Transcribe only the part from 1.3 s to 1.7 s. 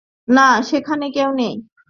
নেই।